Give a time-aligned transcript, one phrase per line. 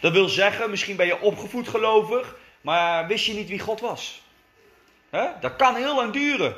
[0.00, 4.22] Dat wil zeggen, misschien ben je opgevoed gelovig, maar wist je niet wie God was.
[5.40, 6.56] Dat kan heel lang duren.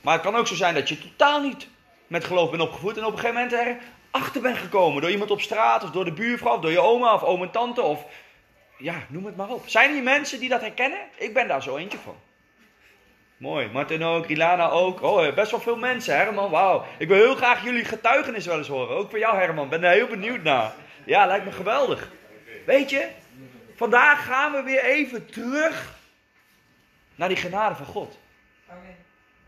[0.00, 1.68] Maar het kan ook zo zijn dat je totaal niet
[2.06, 5.02] met geloof bent opgevoed en op een gegeven moment erachter bent gekomen.
[5.02, 7.50] Door iemand op straat of door de buurvrouw of door je oma of oom en
[7.50, 8.04] tante of
[8.78, 9.68] ja, noem het maar op.
[9.68, 10.98] Zijn er hier mensen die dat herkennen?
[11.16, 12.16] Ik ben daar zo eentje van.
[13.36, 13.68] Mooi.
[13.72, 15.02] Martin ook, Ilana ook.
[15.02, 16.50] Oh, best wel veel mensen, Herman.
[16.50, 16.84] Wauw.
[16.98, 18.96] Ik wil heel graag jullie getuigenis wel eens horen.
[18.96, 19.68] Ook voor jou, Herman.
[19.68, 20.72] Ben er heel benieuwd naar.
[21.04, 22.10] Ja, lijkt me geweldig.
[22.66, 23.08] Weet je,
[23.76, 25.98] vandaag gaan we weer even terug
[27.14, 28.18] naar die genade van God.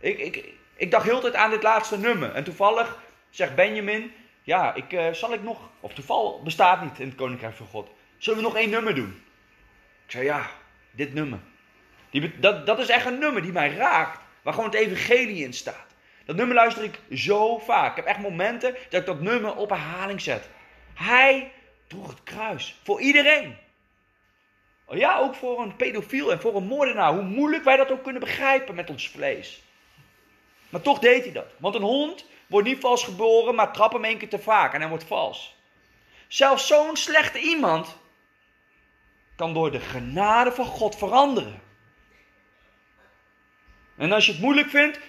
[0.01, 0.45] Ik, ik,
[0.77, 2.33] ik dacht heel tijd aan dit laatste nummer.
[2.33, 2.99] En toevallig
[3.31, 7.57] zegt Benjamin, ja, ik, uh, zal ik nog, of toeval bestaat niet in het Koninkrijk
[7.57, 7.91] van God.
[8.19, 9.23] Zullen we nog één nummer doen?
[10.05, 10.51] Ik zei, ja,
[10.91, 11.39] dit nummer.
[12.11, 14.21] Die, dat, dat is echt een nummer die mij raakt.
[14.43, 15.87] Waar gewoon het evangelie in staat.
[16.25, 17.91] Dat nummer luister ik zo vaak.
[17.91, 20.49] Ik heb echt momenten dat ik dat nummer op herhaling zet.
[21.03, 21.53] Hij
[21.87, 22.75] droeg het kruis.
[22.83, 23.57] Voor iedereen.
[24.85, 27.13] Oh ja, ook voor een pedofiel en voor een moordenaar.
[27.13, 29.63] Hoe moeilijk wij dat ook kunnen begrijpen met ons vlees.
[30.69, 31.55] Maar toch deed hij dat.
[31.59, 34.81] Want een hond wordt niet vals geboren, maar trapt hem één keer te vaak en
[34.81, 35.55] hij wordt vals.
[36.29, 37.97] Zelfs zo'n slechte iemand
[39.37, 41.63] kan door de genade van God veranderen.
[43.97, 45.01] En als je het moeilijk vindt,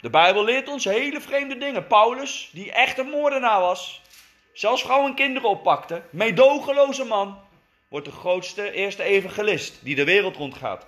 [0.00, 1.86] de Bijbel leert ons hele vreemde dingen.
[1.86, 4.02] Paulus, die echt een moordenaar was,
[4.56, 7.38] zelfs vrouwen en kinderen oppakte, meedogenloze man,
[7.88, 10.86] wordt de grootste eerste evangelist die de wereld rondgaat.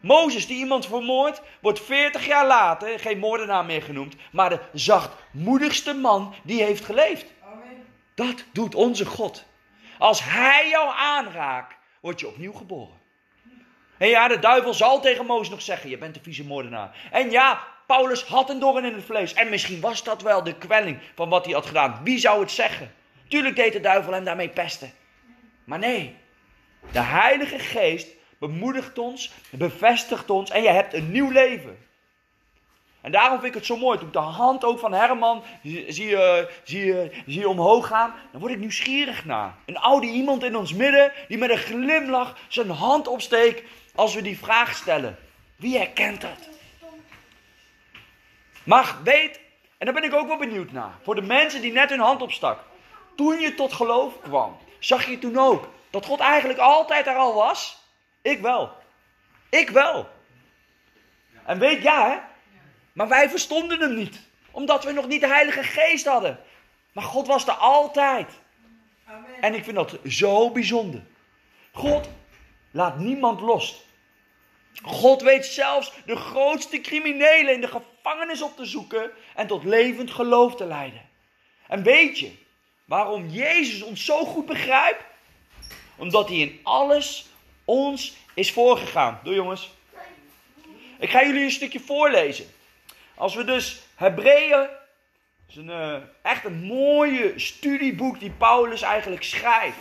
[0.00, 5.94] Mozes, die iemand vermoordt, wordt 40 jaar later geen moordenaar meer genoemd, maar de zachtmoedigste
[5.94, 7.26] man die heeft geleefd.
[7.52, 7.86] Amen.
[8.14, 9.44] Dat doet onze God.
[9.98, 12.98] Als hij jou aanraakt, word je opnieuw geboren.
[13.98, 17.08] En ja, de duivel zal tegen Mozes nog zeggen: Je bent een vieze moordenaar.
[17.10, 19.34] En ja, Paulus had een doorn in het vlees.
[19.34, 22.00] En misschien was dat wel de kwelling van wat hij had gedaan.
[22.04, 22.92] Wie zou het zeggen?
[23.28, 24.92] Tuurlijk deed de duivel hem daarmee pesten.
[25.64, 26.16] Maar nee,
[26.92, 28.08] de Heilige Geest
[28.38, 31.78] bemoedigt ons, bevestigt ons en je hebt een nieuw leven.
[33.00, 33.98] En daarom vind ik het zo mooi.
[33.98, 38.40] Toen ik de hand ook van Herman zie, zie, je, zie je omhoog gaan, dan
[38.40, 39.56] word ik nieuwsgierig naar.
[39.66, 43.62] Een oude iemand in ons midden die met een glimlach zijn hand opsteekt
[43.94, 45.16] als we die vraag stellen.
[45.56, 46.58] Wie herkent dat?
[48.70, 49.40] Maar weet,
[49.78, 52.22] en daar ben ik ook wel benieuwd naar, voor de mensen die net hun hand
[52.22, 52.64] opstak.
[53.16, 57.34] Toen je tot geloof kwam, zag je toen ook dat God eigenlijk altijd er al
[57.34, 57.78] was?
[58.22, 58.72] Ik wel.
[59.48, 60.08] Ik wel.
[61.44, 62.18] En weet, ja hè,
[62.92, 64.20] maar wij verstonden hem niet,
[64.50, 66.40] omdat we nog niet de Heilige Geest hadden.
[66.92, 68.28] Maar God was er altijd.
[69.06, 69.40] Amen.
[69.40, 71.02] En ik vind dat zo bijzonder.
[71.72, 72.08] God
[72.70, 73.84] laat niemand los.
[74.82, 77.68] God weet zelfs de grootste criminelen in de
[78.02, 81.08] gevangenis op te zoeken en tot levend geloof te leiden.
[81.66, 82.32] En weet je
[82.84, 85.04] waarom Jezus ons zo goed begrijpt?
[85.96, 87.26] Omdat hij in alles
[87.64, 89.20] ons is voorgegaan.
[89.22, 89.70] Doe jongens.
[90.98, 92.46] Ik ga jullie een stukje voorlezen.
[93.14, 94.68] Als we dus Hebreeën,
[95.48, 99.78] is een, uh, echt een mooie studieboek die Paulus eigenlijk schrijft.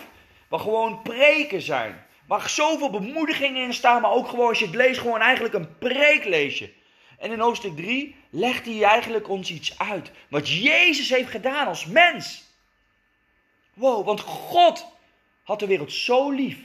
[0.48, 2.06] Waar gewoon preken zijn.
[2.28, 5.78] Waar zoveel bemoedigingen in staan, maar ook gewoon als je het leest, gewoon eigenlijk een
[5.78, 6.78] preek lees je.
[7.20, 10.12] En in hoofdstuk 3 legt hij eigenlijk ons iets uit.
[10.28, 12.44] Wat Jezus heeft gedaan als mens.
[13.74, 14.86] Wow, want God
[15.44, 16.58] had de wereld zo lief.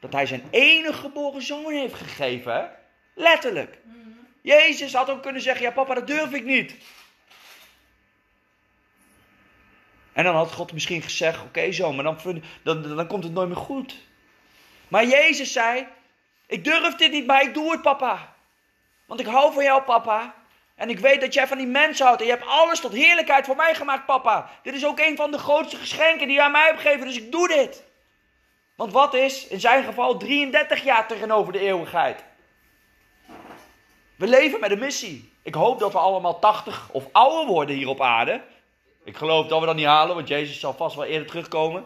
[0.00, 2.70] Dat hij zijn enige geboren zoon heeft gegeven.
[3.14, 3.78] Letterlijk.
[4.40, 6.74] Jezus had ook kunnen zeggen: Ja, papa, dat durf ik niet.
[10.12, 13.48] En dan had God misschien gezegd: Oké, zo, maar dan, dan, dan komt het nooit
[13.48, 13.96] meer goed.
[14.88, 15.86] Maar Jezus zei:
[16.46, 18.36] Ik durf dit niet, maar ik doe het, papa.
[19.08, 20.34] Want ik hou van jou, papa.
[20.74, 22.20] En ik weet dat jij van die mensen houdt.
[22.20, 24.50] En je hebt alles tot heerlijkheid voor mij gemaakt, papa.
[24.62, 27.06] Dit is ook een van de grootste geschenken die je aan mij hebt gegeven.
[27.06, 27.84] Dus ik doe dit.
[28.76, 32.24] Want wat is in zijn geval 33 jaar tegenover de eeuwigheid?
[34.16, 35.32] We leven met een missie.
[35.42, 38.40] Ik hoop dat we allemaal 80 of ouder worden hier op aarde.
[39.04, 41.84] Ik geloof dat we dat niet halen, want Jezus zal vast wel eerder terugkomen.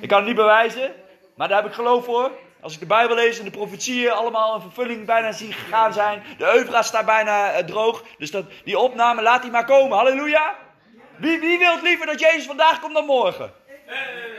[0.00, 0.94] Ik kan het niet bewijzen,
[1.34, 2.30] maar daar heb ik geloof voor.
[2.62, 6.22] Als ik de Bijbel lees en de profetieën allemaal in vervulling bijna zie gegaan zijn.
[6.38, 8.04] De Euvra staat bijna uh, droog.
[8.18, 9.96] Dus dat, die opname, laat die maar komen.
[9.96, 10.56] Halleluja.
[11.16, 13.52] Wie, wie wil liever dat Jezus vandaag komt dan morgen?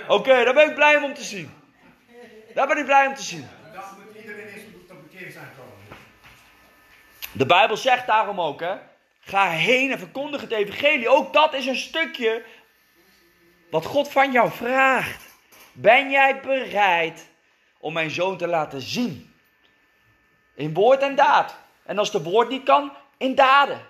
[0.07, 1.53] Oké, daar ben ik blij om te zien.
[2.53, 3.47] Daar ben ik blij om te zien.
[4.05, 5.97] Moet iedereen tot bekering zijn gekomen.
[7.31, 8.75] De Bijbel zegt daarom ook, hè.
[9.19, 11.09] Ga heen en verkondig het evangelie.
[11.09, 12.43] Ook dat is een stukje
[13.69, 15.23] wat God van jou vraagt.
[15.71, 17.29] Ben jij bereid
[17.81, 19.33] om mijn zoon te laten zien?
[20.55, 21.55] In woord en daad.
[21.83, 23.81] En als de woord niet kan, in daden.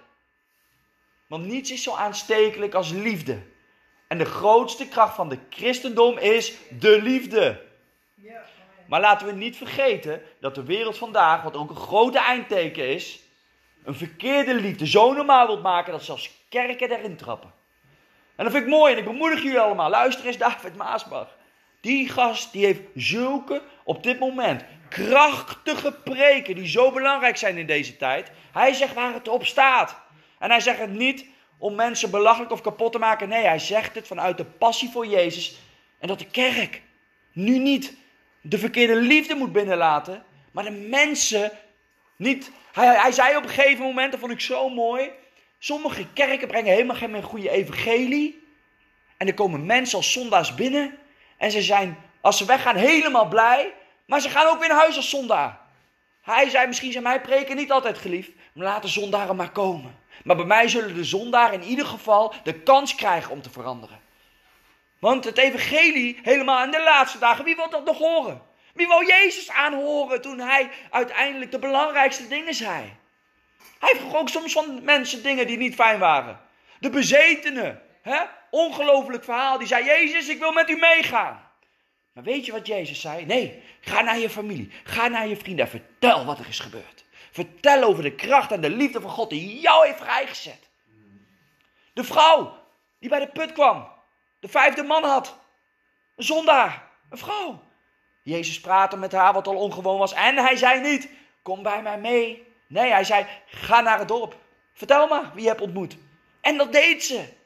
[1.28, 3.42] Want niets is zo aanstekelijk als liefde.
[4.08, 7.62] En de grootste kracht van de christendom is de liefde.
[8.88, 13.20] Maar laten we niet vergeten dat de wereld vandaag, wat ook een grote eindteken is,
[13.84, 17.54] een verkeerde liefde zo normaal wilt maken dat zelfs kerken erin trappen.
[18.36, 19.90] En dat vind ik mooi en ik bemoedig jullie allemaal.
[19.90, 21.28] Luister eens David Maasbach.
[21.82, 27.68] Die gast die heeft zulke, op dit moment, krachtige preken die zo belangrijk zijn in
[27.68, 28.32] deze tijd.
[28.52, 29.96] Hij zegt waar het op staat.
[30.40, 31.26] En hij zegt het niet
[31.58, 33.30] om mensen belachelijk of kapot te maken.
[33.30, 35.60] Nee, hij zegt het vanuit de passie voor Jezus.
[36.00, 36.82] En dat de kerk
[37.32, 37.94] nu niet
[38.42, 41.52] de verkeerde liefde moet binnenlaten, maar de mensen
[42.16, 42.52] niet.
[42.72, 45.10] Hij, hij zei op een gegeven moment, dat vond ik zo mooi.
[45.60, 48.44] Sommige kerken brengen helemaal geen goede evangelie.
[49.18, 50.98] En er komen mensen als zondaars binnen.
[51.42, 53.74] En ze zijn, als ze weggaan, helemaal blij.
[54.06, 55.60] Maar ze gaan ook weer naar huis als zondaar.
[56.22, 58.32] Hij zei, misschien zijn mijn preken niet altijd geliefd.
[58.54, 60.00] Maar laat de zondaren maar komen.
[60.24, 64.00] Maar bij mij zullen de zondaren in ieder geval de kans krijgen om te veranderen.
[65.00, 68.42] Want het evangelie, helemaal in de laatste dagen, wie wil dat nog horen?
[68.74, 72.94] Wie wil Jezus aanhoren toen hij uiteindelijk de belangrijkste dingen zei?
[73.80, 76.40] Hij vroeg ook soms van mensen dingen die niet fijn waren.
[76.80, 78.20] De bezetene, hè?
[78.50, 81.50] ongelooflijk verhaal, die zei, Jezus, ik wil met u meegaan.
[82.14, 83.26] Maar weet je wat Jezus zei?
[83.26, 87.06] Nee, ga naar je familie, ga naar je vrienden en vertel wat er is gebeurd.
[87.32, 90.70] Vertel over de kracht en de liefde van God die jou heeft vrijgezet.
[91.94, 92.58] De vrouw
[93.00, 93.88] die bij de put kwam,
[94.40, 95.38] de vijfde man had.
[96.16, 97.64] Een zondaar, een vrouw.
[98.24, 101.10] Jezus praatte met haar wat al ongewoon was en hij zei niet,
[101.42, 102.48] kom bij mij mee.
[102.68, 104.36] Nee, hij zei, ga naar het dorp.
[104.74, 105.98] Vertel maar wie je hebt ontmoet.
[106.42, 107.40] En dat deed ze.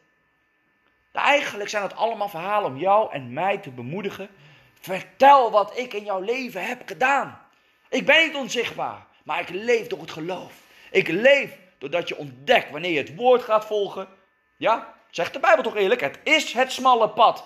[1.16, 4.30] Eigenlijk zijn het allemaal verhalen om jou en mij te bemoedigen.
[4.80, 7.40] Vertel wat ik in jouw leven heb gedaan.
[7.90, 10.54] Ik ben niet onzichtbaar, maar ik leef door het geloof.
[10.92, 14.08] Ik leef doordat je ontdekt wanneer je het woord gaat volgen.
[14.58, 16.02] Ja, zegt de Bijbel toch eerlijk?
[16.02, 17.46] Het is het smalle pad.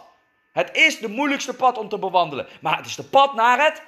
[0.52, 2.48] Het is de moeilijkste pad om te bewandelen.
[2.62, 3.82] Maar het is de pad naar het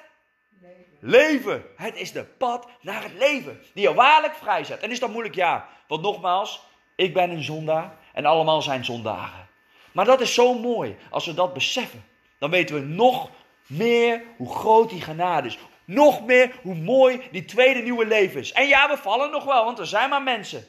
[1.00, 1.64] leven.
[1.76, 3.62] Het is de pad naar het leven.
[3.74, 4.80] Die je waarlijk vrijzet.
[4.80, 5.34] En is dat moeilijk?
[5.34, 5.68] Ja.
[5.88, 6.62] Want nogmaals,
[6.94, 7.96] ik ben een zondaar.
[8.12, 9.48] En allemaal zijn zondaren.
[9.92, 10.96] Maar dat is zo mooi.
[11.10, 12.04] Als we dat beseffen.
[12.38, 13.30] Dan weten we nog
[13.66, 15.58] meer hoe groot die genade is.
[15.84, 18.52] Nog meer hoe mooi die tweede nieuwe leven is.
[18.52, 19.64] En ja, we vallen nog wel.
[19.64, 20.66] Want er zijn maar mensen.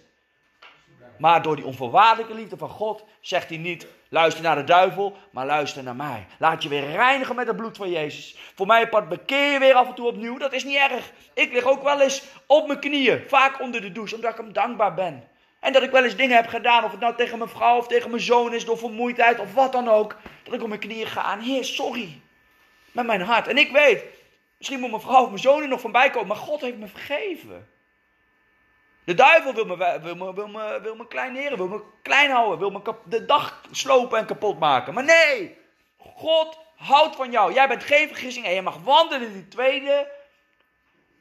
[1.17, 5.45] Maar door die onvoorwaardelijke liefde van God zegt hij niet: luister naar de duivel, maar
[5.45, 6.25] luister naar mij.
[6.39, 8.37] Laat je weer reinigen met het bloed van Jezus.
[8.55, 10.37] Voor mij apart bekeer je weer af en toe opnieuw.
[10.37, 11.11] Dat is niet erg.
[11.33, 14.53] Ik lig ook wel eens op mijn knieën, vaak onder de douche, omdat ik hem
[14.53, 15.27] dankbaar ben.
[15.63, 17.87] En dat ik wel eens dingen heb gedaan, of het nou tegen mijn vrouw of
[17.87, 20.15] tegen mijn zoon is, door vermoeidheid of wat dan ook.
[20.43, 22.21] Dat ik op mijn knieën ga aan, Heer, sorry.
[22.91, 23.47] Met mijn hart.
[23.47, 24.03] En ik weet,
[24.57, 26.77] misschien moet mijn vrouw of mijn zoon er nog van bij komen, maar God heeft
[26.77, 27.69] me vergeven.
[29.03, 32.59] De duivel wil me, wil me, wil me, wil me kleineren, wil me klein houden,
[32.59, 34.93] wil me de dag slopen en kapot maken.
[34.93, 35.57] Maar nee,
[35.97, 37.53] God houdt van jou.
[37.53, 40.07] Jij bent geen vergissing en je mag wandelen in die tweede.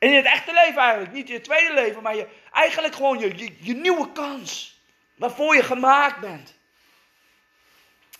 [0.02, 1.12] In het echte leven eigenlijk.
[1.12, 4.80] Niet in het tweede leven, maar je, eigenlijk gewoon je, je, je nieuwe kans.
[5.14, 6.54] Waarvoor je gemaakt bent.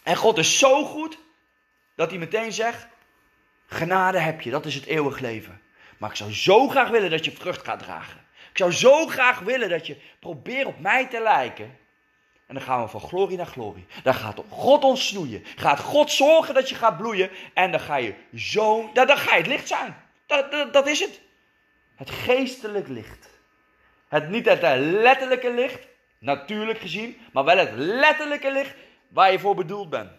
[0.03, 1.19] En God is zo goed
[1.95, 2.87] dat hij meteen zegt:
[3.67, 5.63] Genade heb je, dat is het eeuwig leven.
[5.99, 8.21] Maar ik zou zo graag willen dat je vrucht gaat dragen.
[8.51, 11.79] Ik zou zo graag willen dat je probeert op mij te lijken.
[12.47, 13.87] En dan gaan we van glorie naar glorie.
[14.03, 15.45] Dan gaat God ons snoeien.
[15.57, 17.31] Gaat God zorgen dat je gaat bloeien.
[17.55, 19.97] En dan ga je zo, dan, dan ga je het licht zijn.
[20.27, 21.21] Dat, dat, dat is het.
[21.97, 23.31] Het geestelijk licht.
[24.09, 25.87] Het, niet het letterlijke licht,
[26.19, 28.75] natuurlijk gezien, maar wel het letterlijke licht
[29.09, 30.11] waar je voor bedoeld bent.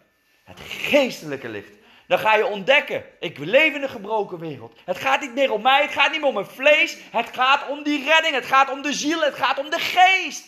[0.43, 1.71] Het geestelijke licht.
[2.07, 4.79] Dan ga je ontdekken, ik leef in een gebroken wereld.
[4.85, 6.97] Het gaat niet meer om mij, het gaat niet meer om mijn vlees.
[7.11, 10.45] Het gaat om die redding, het gaat om de ziel, het gaat om de geest.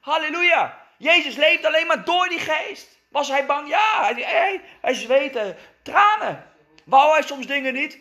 [0.00, 0.82] Halleluja.
[0.98, 2.98] Jezus leeft alleen maar door die geest.
[3.08, 3.68] Was hij bang?
[3.68, 6.46] Ja, hij, hij, tranen.
[6.84, 7.98] Wou hij soms dingen niet?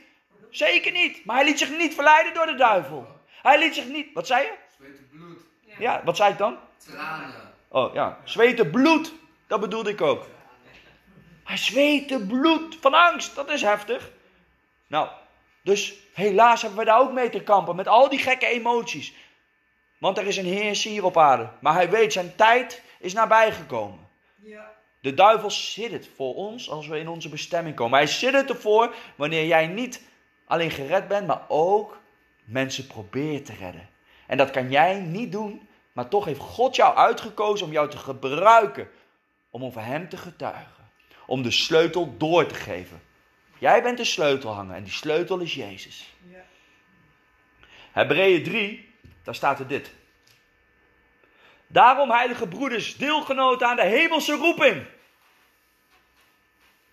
[0.53, 1.25] Zeker niet.
[1.25, 3.07] Maar hij liet zich niet verleiden door de duivel.
[3.41, 4.13] Hij liet zich niet.
[4.13, 4.53] Wat zei je?
[4.77, 5.39] Zweten bloed.
[5.79, 6.57] Ja, wat zei ik dan?
[6.77, 7.53] Tranen.
[7.67, 9.13] Oh ja, zweten bloed.
[9.47, 10.27] Dat bedoelde ik ook.
[11.43, 13.35] Hij zweette bloed van angst.
[13.35, 14.11] Dat is heftig.
[14.87, 15.09] Nou,
[15.61, 17.75] dus helaas hebben we daar ook mee te kampen.
[17.75, 19.13] Met al die gekke emoties.
[19.97, 21.49] Want er is een heerser hier op aarde.
[21.59, 24.07] Maar hij weet, zijn tijd is nabijgekomen.
[24.35, 24.71] Ja.
[24.99, 27.97] De duivel zit het voor ons als we in onze bestemming komen.
[27.97, 30.01] Hij zit het ervoor wanneer jij niet
[30.45, 32.01] alleen gered bent, maar ook
[32.43, 33.89] mensen probeert te redden.
[34.27, 37.97] En dat kan jij niet doen, maar toch heeft God jou uitgekozen om jou te
[37.97, 38.89] gebruiken.
[39.49, 40.91] Om over Hem te getuigen.
[41.25, 43.01] Om de sleutel door te geven.
[43.57, 46.13] Jij bent de sleutelhanger en die sleutel is Jezus.
[46.31, 46.43] Ja.
[47.91, 49.91] Hebreeën 3, daar staat er dit.
[51.67, 54.85] Daarom, heilige broeders, deelgenoten aan de hemelse roeping.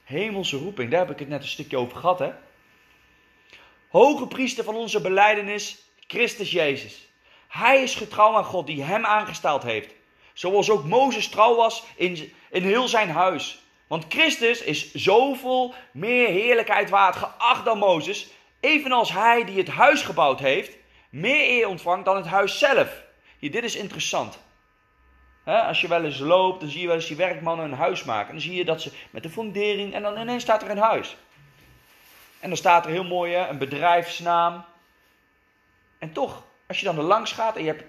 [0.05, 2.33] Hemelse roeping, daar heb ik het net een stukje over gehad, hè?
[3.91, 7.09] Hoge priester van onze beleidenis, Christus Jezus.
[7.49, 9.95] Hij is getrouw aan God die hem aangesteld heeft.
[10.33, 13.63] Zoals ook Mozes trouw was in, in heel zijn huis.
[13.87, 18.29] Want Christus is zoveel meer heerlijkheid waard geacht dan Mozes.
[18.61, 20.77] Evenals hij die het huis gebouwd heeft,
[21.11, 23.03] meer eer ontvangt dan het huis zelf.
[23.39, 24.39] Hier, dit is interessant
[25.45, 28.27] als je wel eens loopt, dan zie je wel eens die werkmannen een huis maken.
[28.27, 30.79] En dan zie je dat ze met de fundering en dan ineens staat er een
[30.79, 31.17] huis.
[32.41, 34.65] En dan staat er heel mooi een bedrijfsnaam.
[35.99, 37.85] En toch, als je dan er langs gaat en je hebt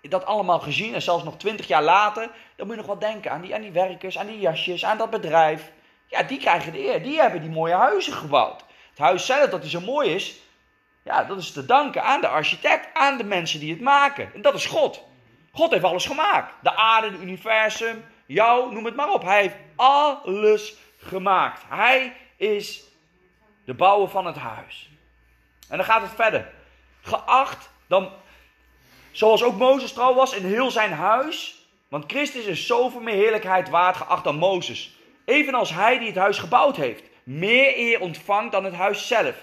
[0.00, 3.30] dat allemaal gezien en zelfs nog twintig jaar later, dan moet je nog wel denken
[3.30, 5.70] aan die, aan die werkers, aan die jasjes, aan dat bedrijf.
[6.06, 7.02] Ja, die krijgen de eer.
[7.02, 8.64] Die hebben die mooie huizen gebouwd.
[8.90, 10.40] Het huis zelf dat die zo mooi is,
[11.02, 14.34] ja, dat is te danken aan de architect, aan de mensen die het maken.
[14.34, 15.02] En dat is God.
[15.52, 16.54] God heeft alles gemaakt.
[16.62, 19.22] De aarde, het universum, jou, noem het maar op.
[19.22, 21.62] Hij heeft alles gemaakt.
[21.68, 22.89] Hij is
[23.70, 24.90] de bouwer van het huis.
[25.68, 26.50] En dan gaat het verder.
[27.00, 28.12] Geacht dan,
[29.10, 31.66] zoals ook Mozes trouw was in heel zijn huis.
[31.88, 34.94] Want Christus is zoveel meer heerlijkheid waard geacht dan Mozes.
[35.24, 37.02] Evenals hij die het huis gebouwd heeft.
[37.22, 39.34] Meer eer ontvangt dan het huis zelf.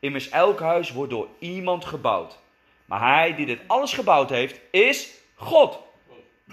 [0.00, 2.38] Immers elk huis wordt door iemand gebouwd.
[2.84, 5.78] Maar hij die dit alles gebouwd heeft, is God.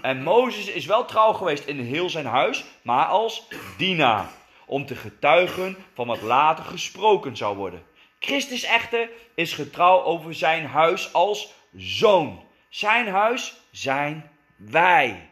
[0.00, 4.40] En Mozes is wel trouw geweest in heel zijn huis, maar als dienaar.
[4.72, 7.82] Om te getuigen van wat later gesproken zou worden.
[8.18, 12.44] Christus echter is getrouw over zijn huis als zoon.
[12.68, 15.28] Zijn huis zijn wij.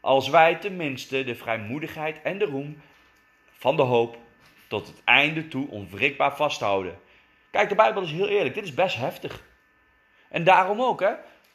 [0.00, 2.82] Als wij tenminste de vrijmoedigheid en de roem
[3.58, 4.16] van de hoop
[4.68, 6.98] tot het einde toe onwrikbaar vasthouden.
[7.50, 8.54] Kijk, de Bijbel is heel eerlijk.
[8.54, 9.42] Dit is best heftig.
[10.28, 11.12] En daarom ook, hè.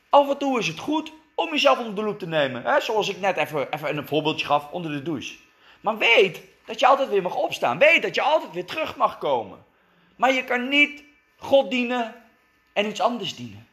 [0.09, 2.63] Af en toe is het goed om jezelf onder de loep te nemen.
[2.63, 2.79] Hè?
[2.79, 5.45] Zoals ik net even, even een voorbeeldje gaf onder de douche.
[5.81, 7.77] Maar weet dat je altijd weer mag opstaan.
[7.77, 9.65] Weet dat je altijd weer terug mag komen.
[10.15, 11.03] Maar je kan niet
[11.37, 12.15] God dienen
[12.73, 13.67] en iets anders dienen.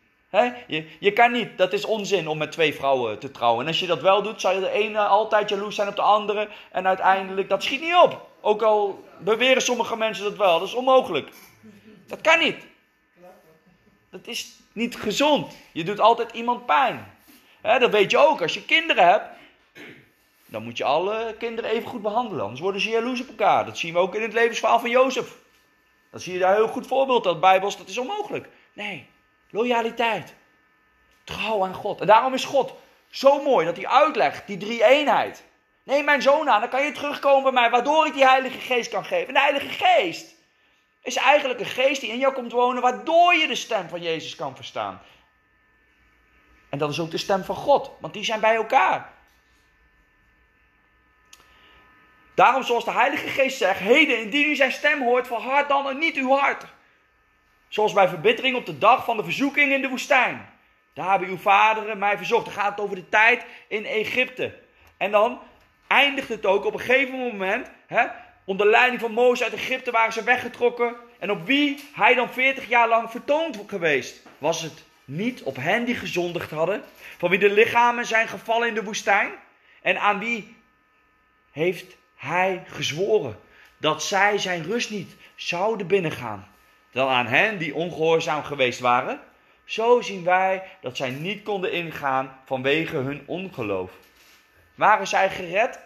[0.67, 3.61] Je, je kan niet, dat is onzin om met twee vrouwen te trouwen.
[3.61, 6.03] En als je dat wel doet, zal je de ene altijd jaloers zijn op de
[6.03, 6.49] andere.
[6.71, 8.29] En uiteindelijk, dat schiet niet op.
[8.41, 10.59] Ook al beweren sommige mensen dat wel.
[10.59, 11.29] Dat is onmogelijk.
[12.07, 12.67] Dat kan niet.
[14.11, 15.53] Dat is niet gezond.
[15.73, 17.17] Je doet altijd iemand pijn.
[17.63, 18.43] dat weet je ook.
[18.43, 19.27] Als je kinderen hebt,
[20.47, 22.43] dan moet je alle kinderen even goed behandelen.
[22.43, 23.65] Anders worden ze jaloers op elkaar.
[23.65, 25.37] Dat zien we ook in het levensverhaal van Jozef.
[26.11, 27.25] Dan zie je daar een heel goed voorbeeld.
[27.25, 28.49] Dat Bijbels, dat is onmogelijk.
[28.73, 29.09] Nee,
[29.51, 30.35] loyaliteit.
[31.25, 32.01] Trouw aan God.
[32.01, 32.75] En daarom is God
[33.11, 35.45] zo mooi dat hij uitlegt, die drie eenheid.
[35.83, 38.91] Neem mijn zoon aan, dan kan je terugkomen bij mij, waardoor ik die Heilige Geest
[38.91, 39.29] kan geven.
[39.29, 40.35] En de Heilige Geest,
[41.05, 44.37] is eigenlijk een geest die in jou komt wonen, waardoor je de stem van Jezus
[44.37, 45.01] kan verstaan.
[46.71, 49.13] En dat is ook de stem van God, want die zijn bij elkaar.
[52.35, 55.99] Daarom, zoals de Heilige Geest zegt, heden, indien u zijn stem hoort, verhard dan en
[55.99, 56.65] niet uw hart.
[57.69, 60.49] Zoals bij verbittering op de dag van de verzoeking in de woestijn.
[60.93, 62.45] Daar hebben uw vaderen mij verzocht.
[62.45, 64.59] Dan gaat het over de tijd in Egypte.
[64.97, 65.41] En dan
[65.87, 67.71] eindigt het ook op een gegeven moment.
[67.87, 68.07] Hè,
[68.45, 70.97] Onder leiding van Mozes uit Egypte waren ze weggetrokken.
[71.19, 74.23] En op wie hij dan 40 jaar lang vertoond geweest?
[74.39, 76.83] Was het niet op hen die gezondigd hadden?
[77.19, 79.33] Van wie de lichamen zijn gevallen in de woestijn?
[79.83, 80.57] En aan wie
[81.53, 83.39] heeft hij gezworen
[83.77, 86.49] dat zij zijn rust niet zouden binnengaan?
[86.91, 89.21] Dan aan hen die ongehoorzaam geweest waren?
[89.65, 93.91] Zo zien wij dat zij niet konden ingaan vanwege hun ongeloof.
[94.75, 95.79] Waren zij gered?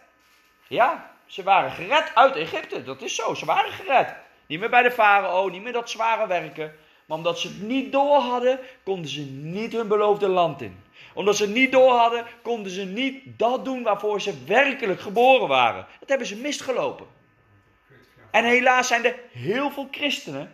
[0.66, 2.82] Ja, ze waren gered uit Egypte.
[2.82, 3.34] Dat is zo.
[3.34, 4.14] Ze waren gered.
[4.46, 6.74] Niet meer bij de farao, niet meer dat zware werken.
[7.06, 10.82] Maar omdat ze het niet door hadden, konden ze niet hun beloofde land in.
[11.14, 15.86] Omdat ze niet door hadden, konden ze niet dat doen waarvoor ze werkelijk geboren waren.
[16.00, 17.06] Dat hebben ze misgelopen.
[18.30, 20.50] En helaas zijn er heel veel christenen,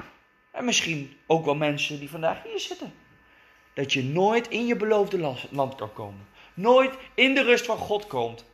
[0.50, 2.94] en misschien ook wel mensen die vandaag hier zitten,
[3.74, 6.26] dat je nooit in je beloofde land kan komen.
[6.54, 8.44] Nooit in de rust van God komt,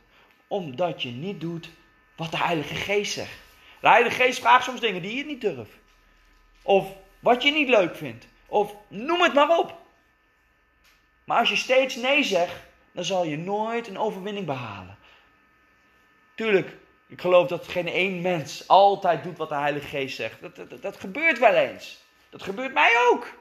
[0.47, 1.69] omdat je niet doet
[2.15, 3.39] wat de Heilige Geest zegt.
[3.79, 5.71] De Heilige Geest vraagt soms dingen die je niet durft.
[6.61, 8.27] Of wat je niet leuk vindt.
[8.47, 9.80] Of noem het maar op.
[11.31, 12.55] Maar als je steeds nee zegt,
[12.91, 14.97] dan zal je nooit een overwinning behalen.
[16.35, 20.41] Tuurlijk, ik geloof dat geen één mens altijd doet wat de Heilige Geest zegt.
[20.41, 22.03] Dat, dat, dat gebeurt wel eens.
[22.29, 23.33] Dat gebeurt mij ook.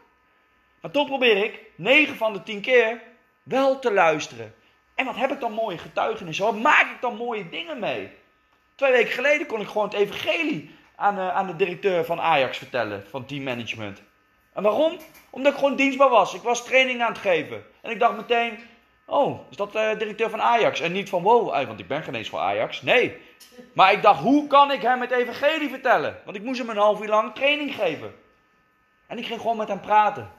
[0.81, 3.03] Maar toch probeer ik, 9 van de 10 keer,
[3.43, 4.55] wel te luisteren.
[4.95, 6.45] En wat heb ik dan mooie getuigenissen?
[6.45, 8.11] Wat maak ik dan mooie dingen mee?
[8.75, 12.59] Twee weken geleden kon ik gewoon het evangelie aan, uh, aan de directeur van Ajax
[12.59, 14.03] vertellen, van teammanagement.
[14.53, 14.99] En waarom?
[15.31, 16.35] Omdat ik gewoon dienstbaar was.
[16.35, 17.65] Ik was training aan het geven.
[17.81, 18.59] En ik dacht meteen,
[19.07, 20.81] oh, is dat de uh, directeur van Ajax?
[20.81, 22.83] En niet van, wow, want ik ben geen eens voor Ajax.
[22.83, 23.17] Nee.
[23.75, 26.21] Maar ik dacht, hoe kan ik hem het evangelie vertellen?
[26.25, 28.15] Want ik moest hem een half uur lang training geven.
[29.07, 30.31] En ik ging gewoon met hem praten.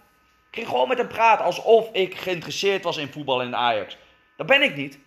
[0.50, 3.98] Ik ging gewoon met hem praten alsof ik geïnteresseerd was in voetbal in Ajax.
[4.38, 5.00] Dat ben ik niet.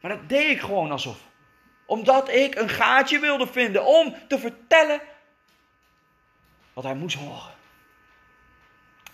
[0.00, 1.18] Maar dat deed ik gewoon alsof.
[1.86, 5.00] Omdat ik een gaatje wilde vinden om te vertellen
[6.72, 7.55] wat hij moest horen.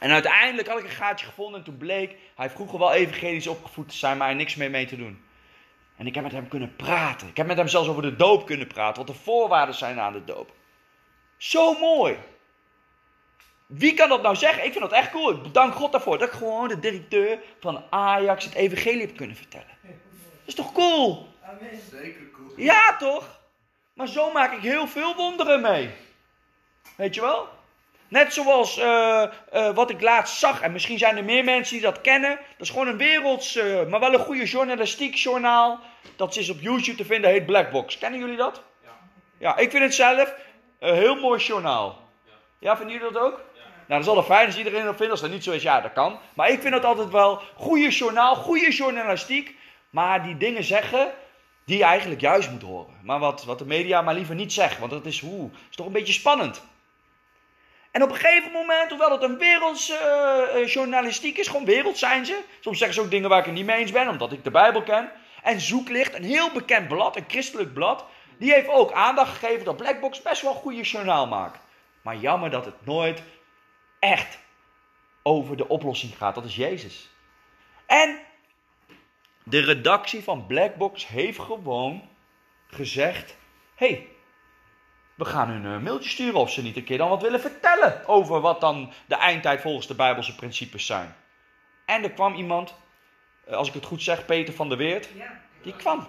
[0.03, 3.89] En uiteindelijk had ik een gaatje gevonden en toen bleek, hij vroeger wel evangelisch opgevoed
[3.89, 5.25] te zijn, maar er niks meer mee te doen.
[5.97, 7.29] En ik heb met hem kunnen praten.
[7.29, 10.13] Ik heb met hem zelfs over de doop kunnen praten, wat de voorwaarden zijn aan
[10.13, 10.53] de doop.
[11.37, 12.17] Zo mooi.
[13.67, 14.65] Wie kan dat nou zeggen?
[14.65, 15.31] Ik vind dat echt cool.
[15.31, 19.37] Ik bedank God daarvoor dat ik gewoon de directeur van Ajax het evangelie heb kunnen
[19.37, 19.77] vertellen.
[19.83, 19.93] Dat
[20.45, 21.29] is toch cool?
[21.43, 21.81] Amen.
[21.91, 22.53] Zeker cool.
[22.57, 23.41] Ja, toch?
[23.95, 25.91] Maar zo maak ik heel veel wonderen mee.
[26.97, 27.61] Weet je wel?
[28.13, 29.23] Net zoals uh,
[29.55, 32.31] uh, wat ik laatst zag, en misschien zijn er meer mensen die dat kennen.
[32.31, 35.81] Dat is gewoon een werelds, uh, maar wel een goede journalistiek journaal.
[36.17, 37.99] Dat is op YouTube te vinden, heet Blackbox.
[37.99, 38.63] Kennen jullie dat?
[38.83, 38.89] Ja.
[39.39, 40.35] Ja, ik vind het zelf
[40.79, 41.99] een heel mooi journaal.
[42.59, 43.41] Ja, vinden jullie dat ook?
[43.65, 45.11] Nou, dat is altijd fijn als iedereen dat vindt.
[45.11, 46.19] Als dat niet zo is, ja, dat kan.
[46.35, 49.57] Maar ik vind het altijd wel goede journaal, goede journalistiek.
[49.91, 51.13] Maar die dingen zeggen
[51.65, 52.95] die je eigenlijk juist moet horen.
[53.03, 54.79] Maar wat, wat de media maar liever niet zegt.
[54.79, 56.63] Want dat is, oeh, is toch een beetje spannend.
[57.93, 62.27] En op een gegeven moment, hoewel het een werelds uh, journalistiek is, gewoon wereld zijn
[62.27, 62.43] ze.
[62.61, 64.51] Soms zeggen ze ook dingen waar ik het niet mee eens ben, omdat ik de
[64.51, 65.13] Bijbel ken.
[65.43, 68.05] En Zoeklicht, een heel bekend blad, een christelijk blad,
[68.39, 71.61] die heeft ook aandacht gegeven dat Blackbox best wel een goede journaal maakt.
[72.03, 73.23] Maar jammer dat het nooit
[73.99, 74.39] echt
[75.23, 76.35] over de oplossing gaat.
[76.35, 77.11] Dat is Jezus.
[77.87, 78.19] En
[79.45, 82.09] de redactie van Blackbox heeft gewoon
[82.67, 83.37] gezegd:
[83.75, 84.09] hey,
[85.23, 88.07] we gaan hun een mailtje sturen of ze niet een keer dan wat willen vertellen
[88.07, 91.15] over wat dan de eindtijd volgens de Bijbelse principes zijn.
[91.85, 92.75] En er kwam iemand,
[93.45, 95.09] eh, als ik het goed zeg, Peter van der Weert,
[95.63, 96.07] die kwam.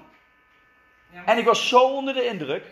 [1.25, 2.65] En ik was zo onder de indruk.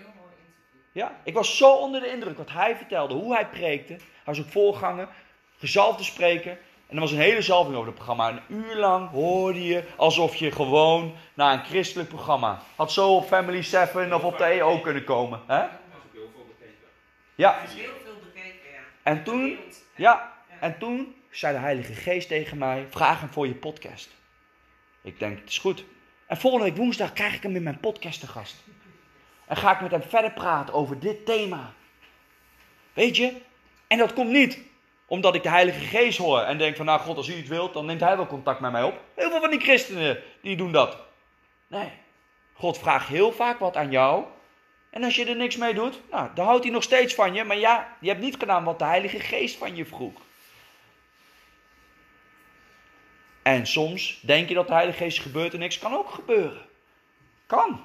[0.91, 3.93] Ja, ik was zo onder de indruk wat hij vertelde, hoe hij preekte.
[3.93, 5.07] Hij was ook voorganger,
[5.57, 6.51] gezalfd te spreken.
[6.87, 8.29] En er was een hele zalving over het programma.
[8.29, 12.61] Een uur lang hoorde je alsof je gewoon naar een christelijk programma.
[12.75, 15.41] Had zo op Family 7 of op de EO kunnen komen.
[15.47, 15.65] Hè?
[17.41, 17.57] Ja.
[17.57, 18.79] Er is heel veel bekeken, ja.
[19.03, 19.57] En toen,
[19.95, 24.09] ja, en toen zei de Heilige Geest tegen mij: vraag hem voor je podcast.
[25.01, 25.85] Ik denk, het is goed.
[26.27, 28.55] En volgende week woensdag krijg ik hem in mijn podcast te gast.
[29.47, 31.73] En ga ik met hem verder praten over dit thema.
[32.93, 33.33] Weet je?
[33.87, 34.59] En dat komt niet
[35.05, 37.73] omdat ik de Heilige Geest hoor en denk van, nou God, als u het wilt,
[37.73, 38.99] dan neemt hij wel contact met mij op.
[39.15, 40.97] Heel veel van die christenen, die doen dat.
[41.67, 41.91] Nee.
[42.53, 44.25] God vraagt heel vaak wat aan jou.
[44.91, 47.43] En als je er niks mee doet, nou, dan houdt hij nog steeds van je.
[47.43, 50.21] Maar ja, je hebt niet gedaan wat de Heilige Geest van je vroeg.
[53.41, 56.65] En soms denk je dat de Heilige Geest gebeurt en niks kan ook gebeuren.
[57.45, 57.83] Kan.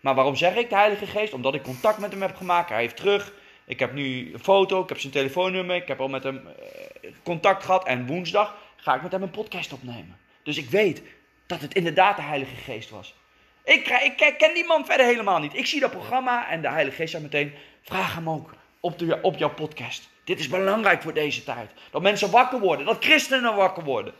[0.00, 1.32] Maar waarom zeg ik de Heilige Geest?
[1.32, 2.68] Omdat ik contact met hem heb gemaakt.
[2.68, 3.32] Hij heeft terug.
[3.64, 5.76] Ik heb nu een foto, ik heb zijn telefoonnummer.
[5.76, 7.86] Ik heb al met hem eh, contact gehad.
[7.86, 10.18] En woensdag ga ik met hem een podcast opnemen.
[10.42, 11.02] Dus ik weet
[11.46, 13.14] dat het inderdaad de Heilige Geest was.
[13.64, 15.54] Ik, ik ken- die man verder helemaal niet.
[15.54, 19.18] Ik zie dat programma en de Heilige Geest zei meteen: vraag hem ook op, de,
[19.22, 20.10] op jouw podcast.
[20.24, 21.70] Dit is belangrijk voor deze tijd.
[21.90, 24.14] Dat mensen wakker worden, dat christenen wakker worden.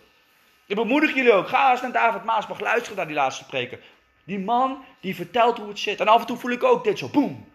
[0.67, 1.49] Ik bemoedig jullie ook.
[1.49, 3.81] Ga eens naar David Maasbach luisteren naar die laatste preken.
[4.25, 6.01] Die man die vertelt hoe het zit.
[6.01, 7.53] En af en toe voel ik ook dit zo, boem.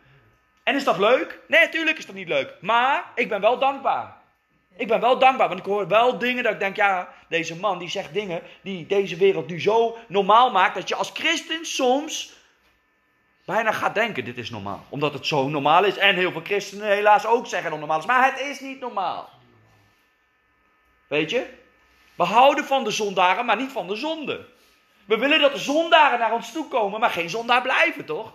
[0.63, 1.39] En is dat leuk?
[1.47, 2.53] Nee, natuurlijk is dat niet leuk.
[2.61, 4.15] Maar ik ben wel dankbaar.
[4.77, 7.79] Ik ben wel dankbaar, want ik hoor wel dingen dat ik denk, ja, deze man
[7.79, 12.33] die zegt dingen die deze wereld nu zo normaal maakt, dat je als christen soms
[13.45, 14.85] bijna gaat denken, dit is normaal.
[14.89, 17.99] Omdat het zo normaal is en heel veel christenen helaas ook zeggen dat het normaal
[17.99, 18.05] is.
[18.05, 19.29] Maar het is niet normaal.
[21.07, 21.45] Weet je?
[22.15, 24.45] We houden van de zondaren, maar niet van de zonde.
[25.05, 28.33] We willen dat de zondaren naar ons toe komen, maar geen zondaar blijven, toch?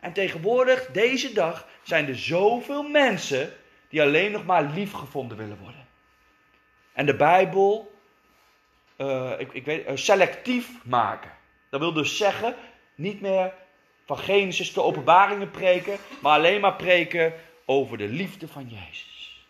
[0.00, 3.56] En tegenwoordig, deze dag, zijn er zoveel mensen
[3.90, 5.86] die alleen nog maar lief gevonden willen worden.
[6.92, 7.92] En de Bijbel,
[8.96, 11.30] eh, ik, ik weet, eh, selectief maken.
[11.70, 12.54] Dat wil dus zeggen,
[12.94, 13.52] niet meer
[14.06, 19.44] van Genesis de openbaringen preken, maar alleen maar preken over de liefde van Jezus.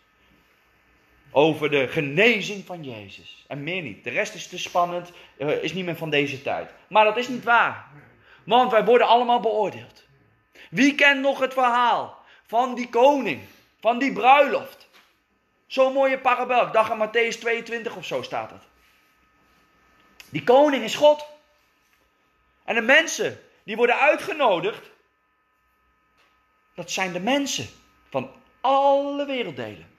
[1.31, 3.45] Over de genezing van Jezus.
[3.47, 4.03] En meer niet.
[4.03, 6.73] De rest is te spannend, eh, is niet meer van deze tijd.
[6.87, 7.87] Maar dat is niet waar.
[8.43, 10.05] Want wij worden allemaal beoordeeld.
[10.69, 13.41] Wie kent nog het verhaal van die koning,
[13.81, 14.89] van die bruiloft?
[15.67, 16.67] Zo'n mooie parabel.
[16.67, 18.63] Ik dacht aan Matthäus 22 of zo staat het.
[20.29, 21.25] Die koning is God.
[22.63, 24.89] En de mensen die worden uitgenodigd,
[26.75, 27.67] dat zijn de mensen
[28.09, 29.89] van alle werelddelen.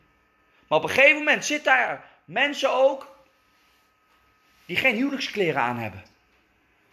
[0.67, 3.17] Maar op een gegeven moment zitten daar mensen ook
[4.67, 6.05] die geen huwelijkskleren aan hebben.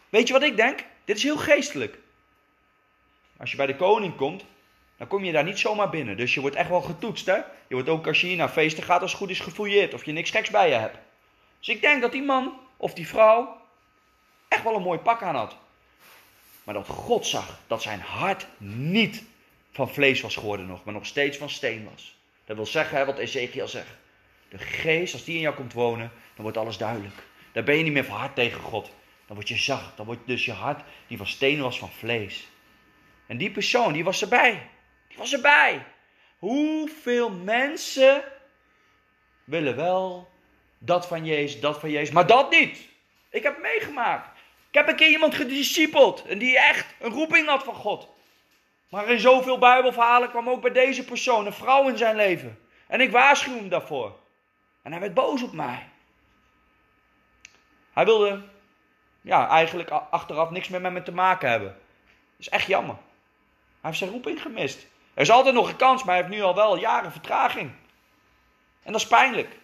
[0.08, 0.84] Weet je wat ik denk?
[1.04, 1.98] Dit is heel geestelijk.
[3.36, 4.44] Als je bij de koning komt,
[5.00, 6.16] dan kom je daar niet zomaar binnen.
[6.16, 7.34] Dus je wordt echt wel getoetst, hè?
[7.36, 9.94] Je wordt ook als je hier naar feesten gaat, als het goed is gefouilleerd.
[9.94, 10.98] Of je niks geks bij je hebt.
[11.58, 13.56] Dus ik denk dat die man of die vrouw
[14.48, 15.56] echt wel een mooi pak aan had.
[16.64, 19.24] Maar dat God zag dat zijn hart niet
[19.72, 22.16] van vlees was geworden nog, maar nog steeds van steen was.
[22.44, 23.96] Dat wil zeggen, hè, wat Ezekiel zegt.
[24.48, 27.14] De geest, als die in jou komt wonen, dan wordt alles duidelijk.
[27.52, 28.90] Dan ben je niet meer van hart tegen God.
[29.26, 29.96] Dan word je zacht.
[29.96, 32.48] Dan wordt dus je hart, die van steen was, van vlees.
[33.26, 34.68] En die persoon, die was erbij.
[35.10, 35.84] Die was erbij.
[36.38, 38.24] Hoeveel mensen
[39.44, 40.28] willen wel
[40.78, 42.88] dat van Jezus, dat van Jezus, maar dat niet.
[43.30, 44.38] Ik heb meegemaakt.
[44.68, 48.08] Ik heb een keer iemand gediscipeld en die echt een roeping had van God.
[48.88, 52.58] Maar in zoveel Bijbelverhalen kwam ook bij deze persoon een vrouw in zijn leven.
[52.86, 54.18] En ik waarschuw hem daarvoor.
[54.82, 55.88] En hij werd boos op mij.
[57.92, 58.42] Hij wilde
[59.20, 61.68] ja, eigenlijk achteraf niks meer met me te maken hebben.
[61.68, 61.78] Dat
[62.36, 62.96] is echt jammer.
[63.70, 64.86] Hij heeft zijn roeping gemist.
[65.20, 67.70] Er is altijd nog een kans, maar hij heeft nu al wel jaren vertraging.
[68.82, 69.58] En dat is pijnlijk.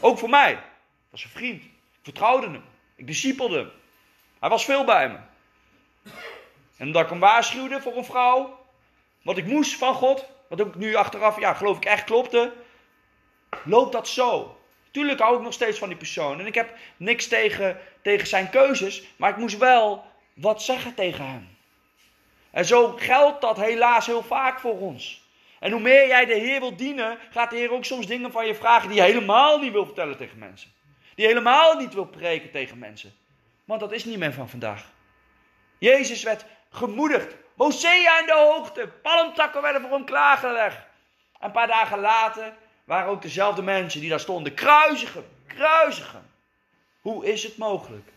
[0.00, 0.52] Ook voor mij.
[0.54, 0.62] Dat
[1.10, 1.62] was een vriend.
[1.62, 2.64] Ik vertrouwde hem.
[2.94, 3.70] Ik discipelde hem.
[4.40, 5.18] Hij was veel bij me.
[6.76, 8.58] En omdat ik hem waarschuwde voor een vrouw,
[9.22, 12.52] wat ik moest van God, wat ook nu achteraf, ja, geloof ik echt klopte,
[13.64, 14.60] loopt dat zo.
[14.90, 16.40] Tuurlijk hou ik nog steeds van die persoon.
[16.40, 21.26] En ik heb niks tegen, tegen zijn keuzes, maar ik moest wel wat zeggen tegen
[21.26, 21.53] hem.
[22.54, 25.22] En zo geldt dat helaas heel vaak voor ons.
[25.60, 28.46] En hoe meer jij de Heer wilt dienen, gaat de Heer ook soms dingen van
[28.46, 30.72] je vragen die je helemaal niet wil vertellen tegen mensen.
[31.14, 33.14] Die je helemaal niet wil preken tegen mensen.
[33.64, 34.84] Want dat is niet meer van vandaag.
[35.78, 37.34] Jezus werd gemoedigd.
[37.56, 38.88] Hosea in de hoogte.
[39.02, 40.76] Palmtakken werden voor hem klaargelegd.
[41.38, 42.52] En een paar dagen later
[42.84, 44.54] waren ook dezelfde mensen die daar stonden.
[44.54, 46.30] Kruisigen, kruisigen.
[47.00, 48.08] Hoe is het mogelijk?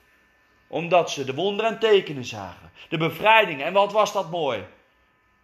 [0.67, 2.71] Omdat ze de wonderen en tekenen zagen.
[2.89, 3.65] De bevrijdingen.
[3.65, 4.65] En wat was dat mooi.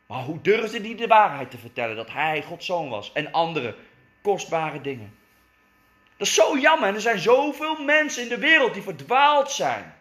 [0.08, 1.96] Maar hoe durfde die de waarheid te vertellen?
[1.96, 3.12] Dat hij Gods zoon was.
[3.12, 3.76] En andere
[4.22, 5.18] kostbare dingen.
[6.18, 6.88] Dat is zo jammer.
[6.88, 9.94] En er zijn zoveel mensen in de wereld die verdwaald zijn.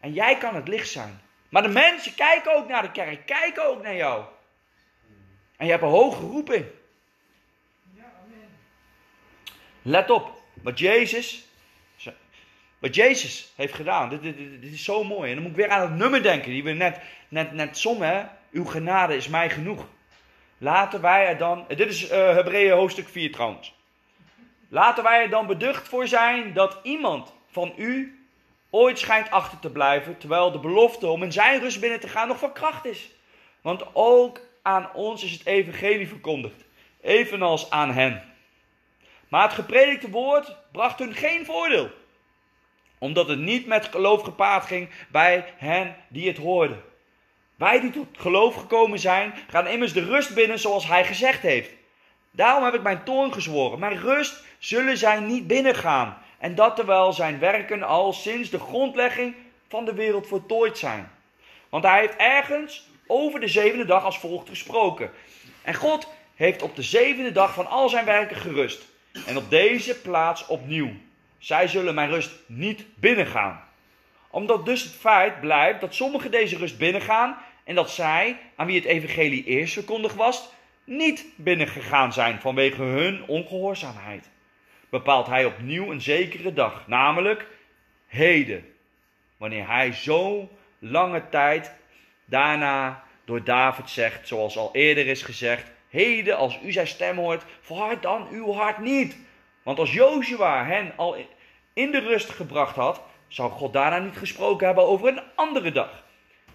[0.00, 1.20] En jij kan het licht zijn.
[1.48, 4.24] Maar de mensen kijken ook naar de kerk, kijken ook naar jou.
[5.56, 6.66] En je hebt een hoge roeping.
[9.82, 11.46] Let op, wat Jezus,
[12.84, 14.08] wat Jezus heeft gedaan.
[14.08, 15.28] Dit, dit, is zo mooi.
[15.28, 18.30] En dan moet ik weer aan het nummer denken die we net, net, net zongen.
[18.52, 19.86] Uw genade is mij genoeg.
[20.58, 23.74] Laten wij er dan, dit is uh, Hebreeën hoofdstuk 4 trouwens.
[24.68, 28.18] Laten wij er dan beducht voor zijn dat iemand van u
[28.70, 32.28] ooit schijnt achter te blijven, terwijl de belofte om in zijn rust binnen te gaan
[32.28, 33.10] nog van kracht is.
[33.60, 36.64] Want ook aan ons is het evangelie verkondigd,
[37.00, 38.22] evenals aan hen.
[39.28, 41.90] Maar het gepredikte woord bracht hun geen voordeel,
[42.98, 46.82] omdat het niet met geloof gepaard ging bij hen die het hoorden.
[47.56, 51.70] Wij die tot geloof gekomen zijn, gaan immers de rust binnen zoals hij gezegd heeft.
[52.30, 53.78] Daarom heb ik mijn toorn gezworen.
[53.78, 56.18] Mijn rust zullen zij niet binnengaan.
[56.38, 59.34] En dat terwijl zijn werken al sinds de grondlegging
[59.68, 61.10] van de wereld voltooid zijn.
[61.68, 65.10] Want hij heeft ergens over de zevende dag als volgt gesproken.
[65.62, 68.82] En God heeft op de zevende dag van al zijn werken gerust.
[69.26, 70.90] En op deze plaats opnieuw.
[71.44, 73.64] Zij zullen mijn rust niet binnengaan.
[74.30, 78.76] Omdat dus het feit blijft dat sommigen deze rust binnengaan en dat zij, aan wie
[78.76, 80.48] het evangelie eerst verkondigd was,
[80.84, 84.32] niet binnengegaan zijn vanwege hun ongehoorzaamheid
[84.94, 87.46] bepaalt hij opnieuw een zekere dag, namelijk
[88.06, 88.64] heden.
[89.36, 91.72] Wanneer hij zo lange tijd
[92.24, 97.44] daarna door David zegt, zoals al eerder is gezegd, heden als u zijn stem hoort,
[97.60, 99.18] verhard dan uw hart niet.
[99.62, 101.16] Want als Joshua hen al
[101.74, 106.02] in de rust gebracht had, zou God daarna niet gesproken hebben over een andere dag.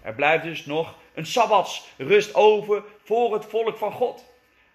[0.02, 4.24] Er blijft dus nog een sabbatsrust over voor het volk van God.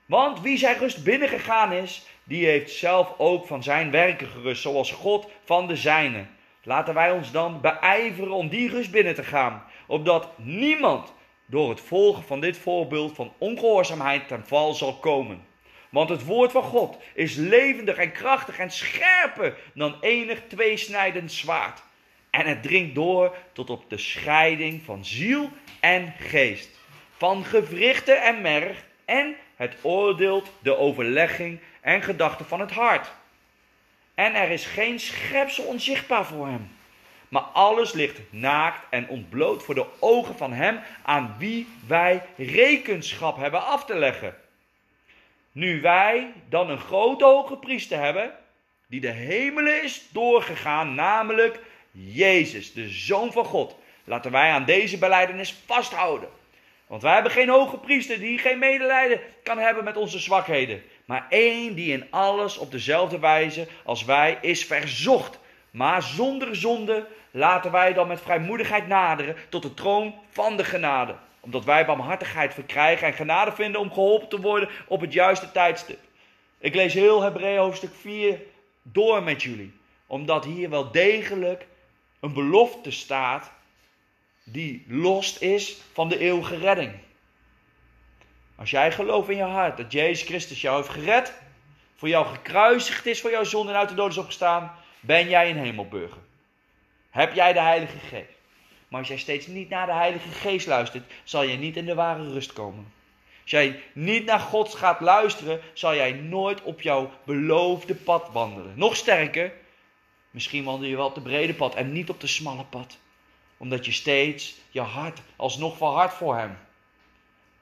[0.05, 4.91] Want wie zijn rust binnengegaan is, die heeft zelf ook van zijn werken gerust, zoals
[4.91, 6.25] God van de zijne.
[6.63, 11.13] Laten wij ons dan beijveren om die rust binnen te gaan, opdat niemand
[11.45, 15.45] door het volgen van dit voorbeeld van ongehoorzaamheid ten val zal komen.
[15.95, 21.81] Want het woord van God is levendig en krachtig en scherper dan enig tweesnijdend zwaard.
[22.29, 26.69] En het dringt door tot op de scheiding van ziel en geest,
[27.17, 33.12] van gewrichten en merg, en het oordeelt de overlegging en gedachten van het hart.
[34.15, 36.69] En er is geen schepsel onzichtbaar voor hem.
[37.29, 43.38] Maar alles ligt naakt en ontbloot voor de ogen van hem aan wie wij rekenschap
[43.38, 44.43] hebben af te leggen.
[45.56, 48.32] Nu wij dan een grote hoge priester hebben,
[48.88, 51.60] die de hemelen is doorgegaan, namelijk
[51.91, 53.76] Jezus, de Zoon van God.
[54.04, 56.30] Laten wij aan deze beleidenis vasthouden.
[56.88, 60.84] Want wij hebben geen hoge priester die geen medelijden kan hebben met onze zwakheden.
[61.06, 65.39] Maar één die in alles op dezelfde wijze als wij is verzocht.
[65.72, 71.15] Maar zonder zonde laten wij dan met vrijmoedigheid naderen tot de troon van de genade.
[71.45, 75.99] Omdat wij barmhartigheid verkrijgen en genade vinden om geholpen te worden op het juiste tijdstip.
[76.58, 78.39] Ik lees heel Hebreeën hoofdstuk 4
[78.81, 79.73] door met jullie.
[80.08, 81.67] Omdat hier wel degelijk
[82.19, 83.51] een belofte staat
[84.43, 86.91] die lost is van de eeuwige redding.
[88.55, 91.34] Als jij gelooft in je hart dat Jezus Christus jou heeft gered,
[91.95, 95.49] voor jou gekruisigd is voor jouw zonde en uit de dood is opgestaan, ben jij
[95.49, 96.21] een hemelburger.
[97.10, 98.35] Heb jij de Heilige Geest.
[98.88, 101.95] Maar als jij steeds niet naar de Heilige Geest luistert, zal je niet in de
[101.95, 102.93] ware rust komen.
[103.41, 108.74] Als jij niet naar God gaat luisteren, zal jij nooit op jouw beloofde pad wandelen.
[108.76, 109.52] Nog sterker,
[110.32, 112.98] misschien wandel je wel op de brede pad en niet op de smalle pad.
[113.58, 116.58] Omdat je steeds je hart alsnog verhardt voor Hem.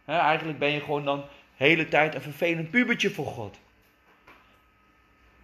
[0.06, 1.26] eigenlijk ben je gewoon dan de
[1.64, 3.58] hele tijd een vervelend pubertje voor God.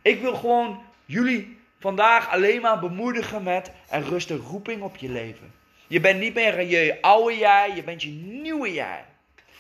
[0.01, 5.09] Ik wil gewoon jullie vandaag alleen maar bemoedigen met er rust een roeping op je
[5.09, 5.53] leven.
[5.89, 9.05] Je bent niet meer je oude jij, je bent je nieuwe jij.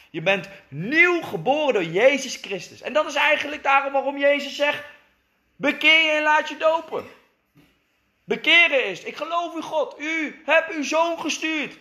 [0.09, 2.81] Je bent nieuw geboren door Jezus Christus.
[2.81, 4.83] En dat is eigenlijk daarom waarom Jezus zegt:
[5.55, 7.05] bekeer je en laat je dopen.
[8.23, 11.77] Bekeren is, ik geloof u God, u hebt uw zoon gestuurd.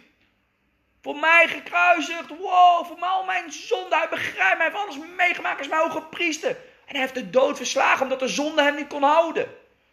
[1.02, 3.96] Voor mij gekruisigd, wow, voor mij al mijn zonde.
[3.96, 6.50] Hij begrijpt mij, heeft alles meegemaakt als mijn hoge priester.
[6.50, 6.56] En
[6.94, 9.46] hij heeft de dood verslagen omdat de zonde hem niet kon houden.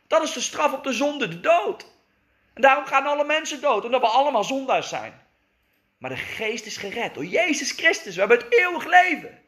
[0.07, 1.85] Dat is de straf op de zonde, de dood.
[2.55, 5.21] En daarom gaan alle mensen dood, omdat we allemaal zondaars zijn.
[5.97, 8.13] Maar de geest is gered door Jezus Christus.
[8.13, 9.41] We hebben het eeuwig leven.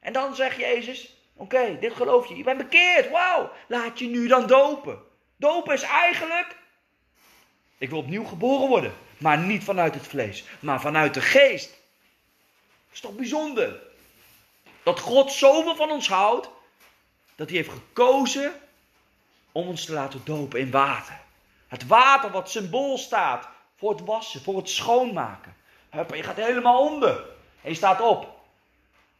[0.00, 2.36] En dan zegt Jezus, oké, dit geloof je.
[2.36, 3.52] Je bent bekeerd, wauw.
[3.68, 4.98] Laat je nu dan dopen.
[5.36, 6.56] Dopen is eigenlijk,
[7.78, 8.94] ik wil opnieuw geboren worden.
[9.18, 11.68] Maar niet vanuit het vlees, maar vanuit de geest.
[11.68, 13.80] Dat is toch bijzonder?
[14.82, 16.48] Dat God zoveel van ons houdt,
[17.34, 18.52] dat hij heeft gekozen
[19.52, 21.21] om ons te laten dopen in water.
[21.72, 25.56] Het water wat symbool staat voor het wassen, voor het schoonmaken.
[26.14, 27.24] Je gaat helemaal onder.
[27.62, 28.40] En je staat op.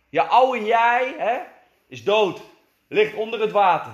[0.09, 1.39] Je oude jij hè,
[1.87, 2.41] is dood,
[2.89, 3.93] ligt onder het water.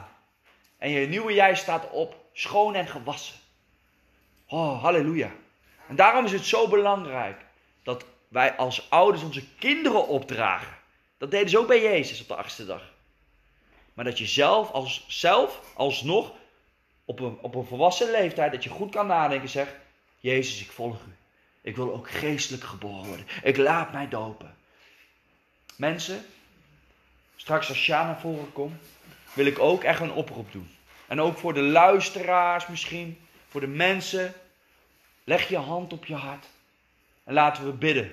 [0.78, 3.34] En je nieuwe jij staat op, schoon en gewassen.
[4.48, 5.30] Oh, halleluja.
[5.88, 7.40] En daarom is het zo belangrijk
[7.82, 10.76] dat wij als ouders onze kinderen opdragen.
[11.18, 12.82] Dat deden ze ook bij Jezus op de achtste dag.
[13.94, 16.32] Maar dat je zelf, als, zelf alsnog
[17.08, 19.74] op een, op een volwassen leeftijd, dat je goed kan nadenken, zegt:
[20.20, 21.16] Jezus, ik volg u.
[21.60, 23.26] Ik wil ook geestelijk geboren worden.
[23.42, 24.54] Ik laat mij dopen.
[25.76, 26.24] Mensen,
[27.36, 28.80] straks als Sjaan naar voren komt,
[29.32, 30.70] wil ik ook echt een oproep doen.
[31.06, 33.18] En ook voor de luisteraars misschien,
[33.48, 34.34] voor de mensen.
[35.24, 36.46] Leg je hand op je hart.
[37.24, 38.12] En laten we bidden.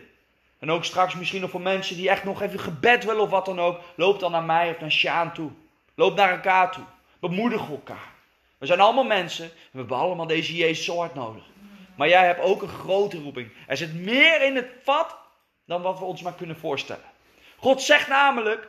[0.59, 3.45] En ook straks misschien nog voor mensen die echt nog even gebed willen of wat
[3.45, 3.81] dan ook.
[3.95, 5.51] Loop dan naar mij of naar Sjaan toe.
[5.95, 6.85] Loop naar elkaar toe.
[7.19, 8.14] Bemoedig elkaar.
[8.57, 9.45] We zijn allemaal mensen.
[9.45, 11.43] En we hebben allemaal deze Jezus hard nodig.
[11.95, 13.51] Maar jij hebt ook een grote roeping.
[13.67, 15.17] Er zit meer in het vat
[15.65, 17.13] dan wat we ons maar kunnen voorstellen.
[17.57, 18.67] God zegt namelijk: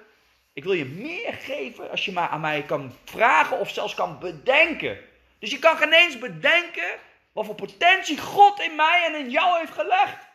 [0.52, 4.18] Ik wil je meer geven als je maar aan mij kan vragen of zelfs kan
[4.18, 4.98] bedenken.
[5.38, 6.98] Dus je kan geen eens bedenken
[7.32, 10.26] wat voor potentie God in mij en in jou heeft gelegd.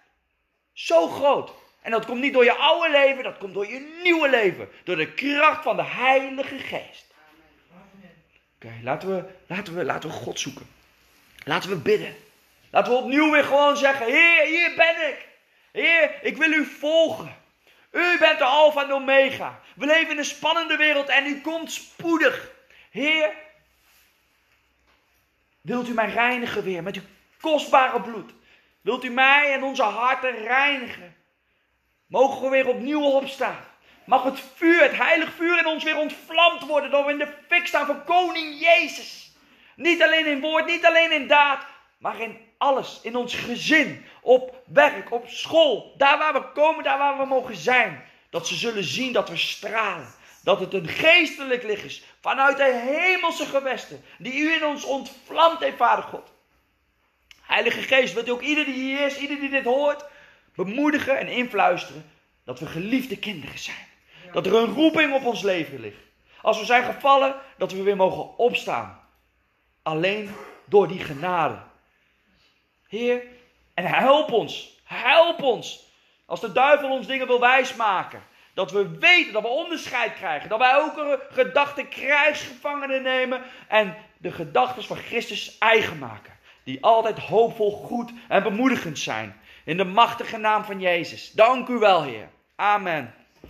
[0.74, 1.52] Zo groot.
[1.82, 4.70] En dat komt niet door je oude leven, dat komt door je nieuwe leven.
[4.84, 7.11] Door de kracht van de Heilige Geest.
[8.66, 10.68] Oké, laten, we, laten, we, laten we God zoeken.
[11.44, 12.16] Laten we bidden.
[12.70, 15.28] Laten we opnieuw weer gewoon zeggen: Heer, hier ben ik.
[15.72, 17.36] Heer, ik wil u volgen.
[17.92, 19.60] U bent de Alpha en Omega.
[19.76, 22.52] We leven in een spannende wereld en u komt spoedig.
[22.92, 23.32] Heer,
[25.62, 27.02] wilt u mij reinigen weer met uw
[27.40, 28.32] kostbare bloed?
[28.82, 31.16] Wilt u mij en onze harten reinigen?
[32.08, 33.64] Mogen we weer opnieuw opstaan?
[34.06, 37.34] Mag het vuur, het heilig vuur in ons weer ontvlamd worden, dat we in de
[37.48, 39.32] fik staan van koning Jezus.
[39.76, 41.66] Niet alleen in woord, niet alleen in daad,
[41.98, 43.00] maar in alles.
[43.04, 47.56] In ons gezin, op werk, op school, daar waar we komen, daar waar we mogen
[47.56, 48.04] zijn.
[48.30, 50.14] Dat ze zullen zien dat we stralen.
[50.44, 55.60] Dat het een geestelijk licht is vanuit de hemelse gewesten, die u in ons ontvlamd
[55.60, 56.32] heeft, Vader God.
[57.42, 60.06] Heilige Geest, wilt u ook ieder die hier is, ieder die dit hoort,
[60.56, 62.12] bemoedigen en influisteren
[62.44, 63.90] dat we geliefde kinderen zijn.
[64.34, 66.02] Dat er een roeping op ons leven ligt.
[66.42, 69.00] Als we zijn gevallen, dat we weer mogen opstaan.
[69.84, 70.30] Alleen
[70.66, 71.58] door die genade.
[72.88, 73.24] Heer,
[73.74, 75.90] en help ons, help ons.
[76.26, 78.24] Als de duivel ons dingen wil wijsmaken.
[78.54, 80.50] Dat we weten, dat we onderscheid krijgen.
[80.50, 83.42] Dat wij ook gedachte krijgsgevangenen nemen.
[83.68, 86.40] En de gedachten van Christus eigen maken.
[86.64, 89.42] Die altijd hoopvol, goed en bemoedigend zijn.
[89.66, 91.32] In de machtige naam van Jezus.
[91.32, 92.30] Dank u wel, Heer.
[92.56, 93.14] Amen.